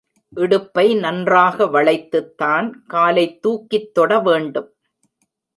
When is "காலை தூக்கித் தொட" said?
2.87-4.19